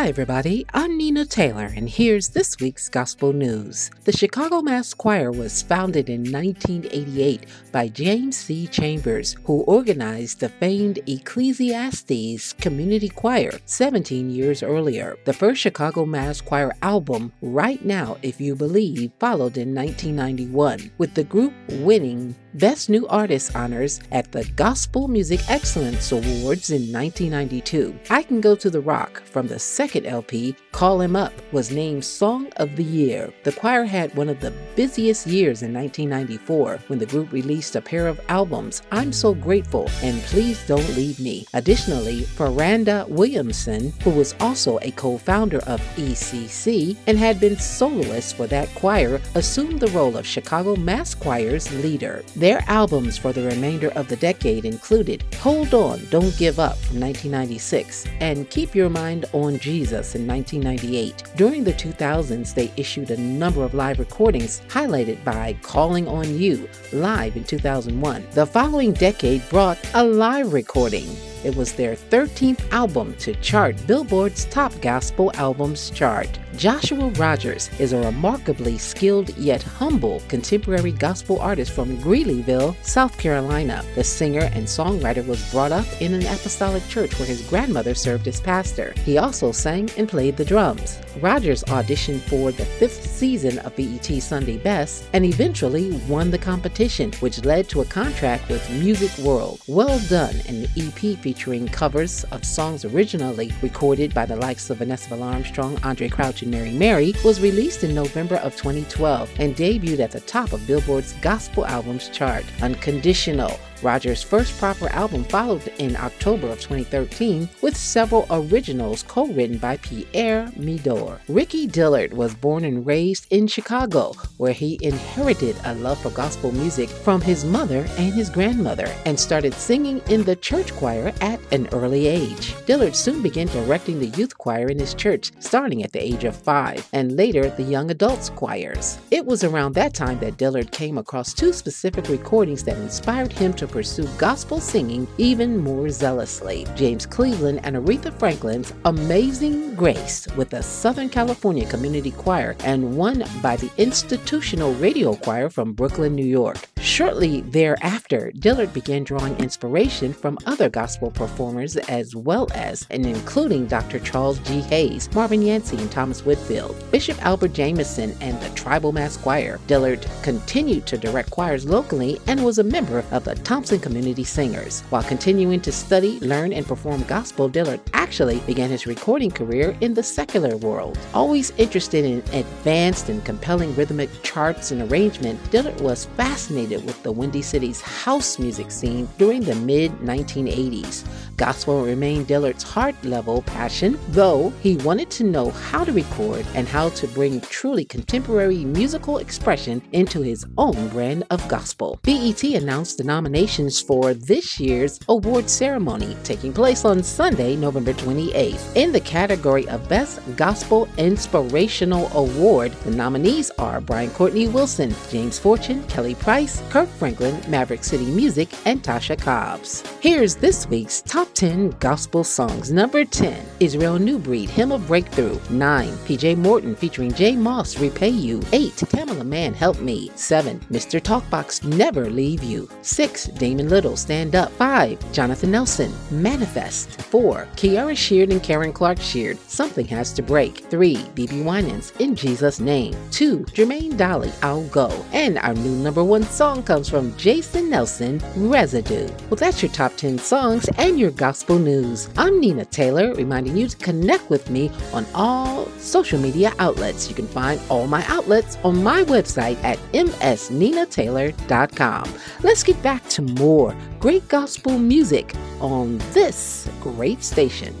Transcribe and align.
Hi, 0.00 0.08
everybody. 0.08 0.64
I'm 0.72 0.96
Nina 0.96 1.26
Taylor, 1.26 1.70
and 1.76 1.86
here's 1.86 2.30
this 2.30 2.56
week's 2.58 2.88
Gospel 2.88 3.34
News. 3.34 3.90
The 4.04 4.16
Chicago 4.16 4.62
Mass 4.62 4.94
Choir 4.94 5.30
was 5.30 5.60
founded 5.60 6.08
in 6.08 6.22
1988 6.22 7.44
by 7.70 7.88
James 7.88 8.34
C. 8.34 8.66
Chambers, 8.66 9.36
who 9.44 9.60
organized 9.64 10.40
the 10.40 10.48
famed 10.48 11.00
Ecclesiastes 11.06 12.54
Community 12.54 13.10
Choir 13.10 13.50
17 13.66 14.30
years 14.30 14.62
earlier. 14.62 15.18
The 15.26 15.34
first 15.34 15.60
Chicago 15.60 16.06
Mass 16.06 16.40
Choir 16.40 16.72
album, 16.80 17.30
Right 17.42 17.84
Now 17.84 18.16
If 18.22 18.40
You 18.40 18.56
Believe, 18.56 19.12
followed 19.20 19.58
in 19.58 19.74
1991, 19.74 20.92
with 20.96 21.12
the 21.12 21.24
group 21.24 21.52
winning 21.68 22.34
Best 22.54 22.90
New 22.90 23.06
Artist 23.06 23.54
honors 23.54 24.00
at 24.10 24.32
the 24.32 24.44
Gospel 24.56 25.06
Music 25.06 25.38
Excellence 25.48 26.10
Awards 26.10 26.70
in 26.70 26.92
1992. 26.92 27.96
I 28.10 28.24
Can 28.24 28.40
Go 28.40 28.56
to 28.56 28.68
the 28.68 28.80
Rock 28.80 29.22
from 29.22 29.46
the 29.46 29.60
second 29.60 30.04
LP, 30.04 30.56
Call 30.72 31.00
Him 31.00 31.16
Up, 31.16 31.32
was 31.52 31.70
named 31.70 32.04
Song 32.04 32.46
of 32.56 32.76
the 32.76 32.84
Year. 32.84 33.32
The 33.42 33.52
choir 33.52 33.84
had 33.84 34.14
one 34.14 34.28
of 34.28 34.40
the 34.40 34.52
busiest 34.76 35.26
years 35.26 35.62
in 35.62 35.74
1994 35.74 36.78
when 36.86 36.98
the 36.98 37.06
group 37.06 37.32
released 37.32 37.76
a 37.76 37.80
pair 37.80 38.06
of 38.06 38.20
albums, 38.28 38.82
I'm 38.90 39.12
So 39.12 39.34
Grateful 39.34 39.90
and 40.02 40.22
Please 40.22 40.64
Don't 40.66 40.88
Leave 40.96 41.20
Me. 41.20 41.46
Additionally, 41.54 42.20
Faranda 42.22 43.06
Williamson, 43.08 43.92
who 44.02 44.10
was 44.10 44.34
also 44.40 44.78
a 44.82 44.90
co 44.92 45.18
founder 45.18 45.58
of 45.66 45.80
ECC 45.96 46.96
and 47.06 47.18
had 47.18 47.40
been 47.40 47.58
soloist 47.58 48.36
for 48.36 48.46
that 48.46 48.72
choir, 48.74 49.20
assumed 49.34 49.80
the 49.80 49.90
role 49.90 50.16
of 50.16 50.26
Chicago 50.26 50.76
Mass 50.76 51.14
Choir's 51.14 51.70
leader. 51.82 52.24
Their 52.36 52.64
albums 52.68 53.18
for 53.18 53.32
the 53.32 53.46
remainder 53.46 53.90
of 53.90 54.08
the 54.08 54.16
decade 54.16 54.64
included 54.64 55.24
Hold 55.40 55.74
On, 55.74 56.00
Don't 56.10 56.36
Give 56.38 56.58
Up 56.58 56.78
from 56.78 57.00
1996 57.00 58.06
and 58.20 58.48
Keep 58.50 58.74
Your 58.74 58.88
Mind 58.88 59.26
on 59.32 59.58
Jesus 59.58 60.14
in 60.14 60.26
1998. 60.62 61.24
During 61.36 61.64
the 61.64 61.72
2000s, 61.72 62.54
they 62.54 62.70
issued 62.76 63.10
a 63.10 63.16
number 63.16 63.64
of 63.64 63.74
live 63.74 63.98
recordings 63.98 64.62
highlighted 64.68 65.22
by 65.24 65.56
Calling 65.62 66.06
on 66.08 66.38
You 66.38 66.68
live 66.92 67.36
in 67.36 67.44
2001. 67.44 68.26
The 68.32 68.46
following 68.46 68.92
decade 68.92 69.48
brought 69.48 69.78
a 69.94 70.04
live 70.04 70.52
recording 70.52 71.08
it 71.44 71.54
was 71.54 71.72
their 71.72 71.94
13th 71.94 72.70
album 72.72 73.14
to 73.18 73.34
chart 73.36 73.76
Billboard's 73.86 74.44
Top 74.46 74.72
Gospel 74.80 75.30
Albums 75.34 75.90
chart. 75.90 76.38
Joshua 76.56 77.08
Rogers 77.10 77.70
is 77.78 77.92
a 77.92 78.00
remarkably 78.00 78.76
skilled 78.76 79.36
yet 79.38 79.62
humble 79.62 80.20
contemporary 80.28 80.92
gospel 80.92 81.40
artist 81.40 81.72
from 81.72 81.96
Greeleyville, 81.98 82.76
South 82.84 83.16
Carolina. 83.16 83.84
The 83.94 84.04
singer 84.04 84.50
and 84.52 84.66
songwriter 84.66 85.26
was 85.26 85.50
brought 85.52 85.72
up 85.72 85.86
in 86.00 86.12
an 86.12 86.26
apostolic 86.26 86.86
church 86.88 87.18
where 87.18 87.28
his 87.28 87.48
grandmother 87.48 87.94
served 87.94 88.28
as 88.28 88.40
pastor. 88.40 88.92
He 89.04 89.16
also 89.16 89.52
sang 89.52 89.90
and 89.96 90.08
played 90.08 90.36
the 90.36 90.44
drums. 90.44 91.00
Rogers 91.20 91.64
auditioned 91.64 92.20
for 92.22 92.52
the 92.52 92.64
fifth 92.64 93.06
season 93.06 93.58
of 93.60 93.74
BET 93.76 94.06
Sunday 94.22 94.58
Best 94.58 95.04
and 95.12 95.24
eventually 95.24 95.92
won 96.08 96.30
the 96.30 96.38
competition, 96.38 97.12
which 97.20 97.44
led 97.44 97.68
to 97.68 97.80
a 97.80 97.86
contract 97.86 98.48
with 98.48 98.68
Music 98.70 99.16
World. 99.24 99.60
Well 99.66 99.98
Done, 100.08 100.36
an 100.48 100.66
EP 100.76 101.20
featuring 101.30 101.68
covers 101.68 102.24
of 102.32 102.44
songs 102.44 102.84
originally 102.84 103.52
recorded 103.62 104.12
by 104.12 104.26
the 104.26 104.34
likes 104.34 104.68
of 104.68 104.78
Vanessa 104.78 105.16
Armstrong, 105.16 105.76
Andraé 105.76 106.10
Crouch, 106.10 106.42
and 106.42 106.50
Mary 106.50 106.72
Mary, 106.72 107.14
was 107.24 107.40
released 107.40 107.84
in 107.84 107.94
November 107.94 108.34
of 108.38 108.56
2012 108.56 109.30
and 109.38 109.54
debuted 109.54 110.00
at 110.00 110.10
the 110.10 110.18
top 110.22 110.52
of 110.52 110.66
Billboard's 110.66 111.12
Gospel 111.22 111.64
Albums 111.66 112.08
chart. 112.08 112.44
Unconditional 112.62 113.60
Rogers' 113.82 114.22
first 114.22 114.58
proper 114.58 114.88
album 114.90 115.24
followed 115.24 115.66
in 115.78 115.96
October 115.96 116.48
of 116.48 116.60
2013 116.60 117.48
with 117.62 117.76
several 117.76 118.26
originals 118.30 119.02
co 119.02 119.26
written 119.26 119.58
by 119.58 119.76
Pierre 119.78 120.50
Medor. 120.56 121.18
Ricky 121.28 121.66
Dillard 121.66 122.12
was 122.12 122.34
born 122.34 122.64
and 122.64 122.86
raised 122.86 123.26
in 123.30 123.46
Chicago, 123.46 124.12
where 124.36 124.52
he 124.52 124.78
inherited 124.82 125.56
a 125.64 125.74
love 125.76 126.00
for 126.00 126.10
gospel 126.10 126.52
music 126.52 126.88
from 126.88 127.20
his 127.20 127.44
mother 127.44 127.86
and 127.96 128.12
his 128.12 128.30
grandmother 128.30 128.92
and 129.06 129.18
started 129.18 129.54
singing 129.54 130.02
in 130.08 130.24
the 130.24 130.36
church 130.36 130.72
choir 130.74 131.12
at 131.20 131.40
an 131.52 131.68
early 131.72 132.06
age. 132.06 132.54
Dillard 132.66 132.96
soon 132.96 133.22
began 133.22 133.46
directing 133.48 133.98
the 133.98 134.18
youth 134.18 134.36
choir 134.38 134.68
in 134.68 134.78
his 134.78 134.94
church, 134.94 135.32
starting 135.40 135.82
at 135.82 135.92
the 135.92 136.02
age 136.02 136.24
of 136.24 136.36
five, 136.36 136.88
and 136.92 137.16
later 137.16 137.50
the 137.50 137.62
young 137.62 137.90
adults 137.90 138.30
choirs. 138.30 138.98
It 139.10 139.24
was 139.24 139.44
around 139.44 139.74
that 139.74 139.94
time 139.94 140.18
that 140.20 140.36
Dillard 140.36 140.70
came 140.72 140.98
across 140.98 141.34
two 141.34 141.52
specific 141.52 142.08
recordings 142.08 142.64
that 142.64 142.76
inspired 142.78 143.32
him 143.32 143.52
to 143.54 143.66
pursue 143.66 144.08
gospel 144.18 144.60
singing 144.60 145.06
even 145.18 145.58
more 145.58 145.90
zealously. 145.90 146.66
James 146.76 147.06
Cleveland 147.06 147.60
and 147.64 147.76
Aretha 147.76 148.16
Franklin's 148.18 148.72
Amazing 148.84 149.74
Grace 149.74 150.26
with 150.36 150.50
the 150.50 150.62
Southern 150.62 151.08
California 151.08 151.68
Community 151.68 152.10
Choir 152.10 152.56
and 152.64 152.96
one 152.96 153.24
by 153.42 153.56
the 153.56 153.70
Institutional 153.78 154.74
Radio 154.74 155.14
Choir 155.14 155.50
from 155.50 155.72
Brooklyn, 155.72 156.14
New 156.14 156.24
York. 156.24 156.68
Shortly 156.82 157.42
thereafter, 157.42 158.32
Dillard 158.38 158.72
began 158.72 159.04
drawing 159.04 159.36
inspiration 159.36 160.14
from 160.14 160.38
other 160.46 160.70
gospel 160.70 161.10
performers 161.10 161.76
as 161.76 162.16
well 162.16 162.48
as 162.54 162.86
and 162.88 163.04
including 163.04 163.66
Dr. 163.66 163.98
Charles 163.98 164.38
G. 164.38 164.60
Hayes, 164.62 165.12
Marvin 165.14 165.42
Yancey, 165.42 165.76
and 165.76 165.92
Thomas 165.92 166.24
Whitfield, 166.24 166.82
Bishop 166.90 167.22
Albert 167.22 167.52
Jamison, 167.52 168.16
and 168.22 168.40
the 168.40 168.48
Tribal 168.54 168.92
Mass 168.92 169.18
Choir. 169.18 169.60
Dillard 169.66 170.06
continued 170.22 170.86
to 170.86 170.96
direct 170.96 171.30
choirs 171.30 171.66
locally 171.66 172.18
and 172.26 172.42
was 172.42 172.58
a 172.58 172.64
member 172.64 173.04
of 173.10 173.24
the 173.24 173.34
Thompson 173.34 173.78
Community 173.78 174.24
Singers. 174.24 174.80
While 174.88 175.02
continuing 175.02 175.60
to 175.60 175.72
study, 175.72 176.18
learn, 176.20 176.54
and 176.54 176.66
perform 176.66 177.02
gospel, 177.02 177.50
Dillard 177.50 177.80
actually 177.92 178.40
began 178.40 178.70
his 178.70 178.86
recording 178.86 179.30
career 179.30 179.76
in 179.82 179.92
the 179.92 180.02
secular 180.02 180.56
world. 180.56 180.98
Always 181.12 181.50
interested 181.58 182.06
in 182.06 182.18
advanced 182.32 183.10
and 183.10 183.22
compelling 183.22 183.76
rhythmic 183.76 184.08
charts 184.22 184.70
and 184.70 184.90
arrangement, 184.90 185.38
Dillard 185.50 185.78
was 185.82 186.06
fascinated 186.16 186.69
with 186.78 187.02
the 187.02 187.10
Windy 187.10 187.42
City's 187.42 187.80
house 187.80 188.38
music 188.38 188.70
scene 188.70 189.08
during 189.18 189.42
the 189.42 189.54
mid 189.56 189.90
1980s. 189.98 191.04
Gospel 191.40 191.86
remained 191.86 192.26
Dillard's 192.26 192.62
heart 192.62 192.94
level 193.02 193.40
passion, 193.40 193.98
though 194.08 194.52
he 194.62 194.76
wanted 194.76 195.08
to 195.12 195.24
know 195.24 195.48
how 195.48 195.84
to 195.84 195.90
record 195.90 196.44
and 196.54 196.68
how 196.68 196.90
to 196.90 197.08
bring 197.08 197.40
truly 197.40 197.82
contemporary 197.82 198.62
musical 198.62 199.16
expression 199.16 199.80
into 199.92 200.20
his 200.20 200.44
own 200.58 200.88
brand 200.88 201.24
of 201.30 201.48
gospel. 201.48 201.98
BET 202.02 202.44
announced 202.44 202.98
the 202.98 203.04
nominations 203.04 203.80
for 203.80 204.12
this 204.12 204.60
year's 204.60 205.00
award 205.08 205.48
ceremony, 205.48 206.14
taking 206.24 206.52
place 206.52 206.84
on 206.84 207.02
Sunday, 207.02 207.56
November 207.56 207.94
28th. 207.94 208.76
In 208.76 208.92
the 208.92 209.00
category 209.00 209.66
of 209.68 209.88
Best 209.88 210.20
Gospel 210.36 210.90
Inspirational 210.98 212.10
Award, 212.14 212.72
the 212.84 212.90
nominees 212.90 213.50
are 213.52 213.80
Brian 213.80 214.10
Courtney 214.10 214.48
Wilson, 214.48 214.94
James 215.08 215.38
Fortune, 215.38 215.82
Kelly 215.84 216.16
Price, 216.16 216.62
Kirk 216.68 216.90
Franklin, 216.90 217.40
Maverick 217.48 217.82
City 217.82 218.10
Music, 218.10 218.50
and 218.66 218.82
Tasha 218.82 219.18
Cobbs. 219.18 219.82
Here's 220.02 220.36
this 220.36 220.68
week's 220.68 221.00
Top 221.00 221.29
10 221.34 221.70
Gospel 221.80 222.24
Songs. 222.24 222.70
Number 222.70 223.04
10, 223.04 223.44
Israel 223.60 223.98
New 223.98 224.18
Breed, 224.18 224.50
Hymn 224.50 224.72
of 224.72 224.86
Breakthrough. 224.86 225.38
9, 225.50 225.88
PJ 226.06 226.36
Morton 226.36 226.74
featuring 226.74 227.12
Jay 227.12 227.36
Moss, 227.36 227.78
Repay 227.78 228.08
You. 228.10 228.42
8, 228.52 228.72
Tamela 228.72 229.24
Mann, 229.24 229.54
Help 229.54 229.80
Me. 229.80 230.10
7, 230.14 230.58
Mr. 230.70 231.00
Talkbox, 231.00 231.64
Never 231.64 232.10
Leave 232.10 232.42
You. 232.42 232.68
6, 232.82 233.26
Damon 233.26 233.68
Little, 233.68 233.96
Stand 233.96 234.34
Up. 234.34 234.50
5, 234.52 235.12
Jonathan 235.12 235.50
Nelson, 235.50 235.92
Manifest. 236.10 237.00
4, 237.02 237.46
Kierra 237.56 237.96
Sheard 237.96 238.30
and 238.30 238.42
Karen 238.42 238.72
Clark 238.72 239.00
Sheard, 239.00 239.38
Something 239.40 239.86
Has 239.86 240.12
to 240.14 240.22
Break. 240.22 240.58
3, 240.70 240.96
BeBe 240.96 241.44
Winans, 241.44 241.92
In 241.98 242.14
Jesus' 242.14 242.60
Name. 242.60 242.94
2, 243.10 243.40
Jermaine 243.40 243.96
Dolly, 243.96 244.32
I'll 244.42 244.64
Go. 244.68 244.88
And 245.12 245.38
our 245.38 245.54
new 245.54 245.76
number 245.76 246.04
one 246.04 246.22
song 246.24 246.62
comes 246.62 246.88
from 246.88 247.16
Jason 247.16 247.70
Nelson, 247.70 248.20
Residue. 248.36 249.08
Well, 249.28 249.36
that's 249.36 249.62
your 249.62 249.72
top 249.72 249.96
10 249.96 250.18
songs 250.18 250.68
and 250.78 250.98
your 250.98 251.10
gospel 251.20 251.58
news. 251.58 252.08
I'm 252.16 252.40
Nina 252.40 252.64
Taylor, 252.64 253.12
reminding 253.12 253.54
you 253.54 253.68
to 253.68 253.76
connect 253.76 254.30
with 254.30 254.48
me 254.48 254.70
on 254.94 255.04
all 255.14 255.66
social 255.76 256.18
media 256.18 256.54
outlets. 256.58 257.10
You 257.10 257.14
can 257.14 257.28
find 257.28 257.60
all 257.68 257.86
my 257.86 258.02
outlets 258.06 258.56
on 258.64 258.82
my 258.82 259.04
website 259.04 259.62
at 259.62 259.76
msninataylor.com. 259.92 262.14
Let's 262.42 262.62
get 262.62 262.82
back 262.82 263.06
to 263.10 263.20
more 263.20 263.76
great 263.98 264.26
gospel 264.28 264.78
music 264.78 265.34
on 265.60 265.98
this 266.14 266.66
great 266.80 267.22
station. 267.22 267.76